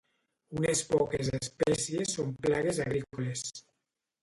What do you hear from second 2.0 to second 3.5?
són plagues agrícoles.